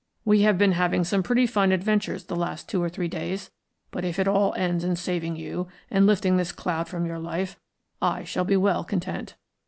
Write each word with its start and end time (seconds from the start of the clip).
We 0.25 0.41
have 0.41 0.57
been 0.57 0.71
having 0.71 1.03
some 1.03 1.21
pretty 1.21 1.45
fine 1.45 1.71
adventures 1.71 2.23
the 2.23 2.35
last 2.35 2.67
two 2.67 2.81
or 2.81 2.89
three 2.89 3.07
days 3.07 3.51
but 3.91 4.03
if 4.03 4.17
it 4.17 4.27
all 4.27 4.51
ends 4.55 4.83
in 4.83 4.95
saving 4.95 5.35
you 5.35 5.67
and 5.91 6.07
lifting 6.07 6.37
this 6.37 6.51
cloud 6.51 6.87
from 6.87 7.05
your 7.05 7.19
life 7.19 7.59
I 8.01 8.23
shall 8.23 8.43
be 8.43 8.57
well 8.57 8.83
content. 8.83 9.35